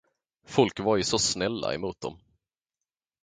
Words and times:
Folk 0.47 0.79
var 0.79 0.97
ju 0.97 1.03
så 1.03 1.19
snälla 1.19 1.73
emot 1.73 2.01
dem. 2.01 2.19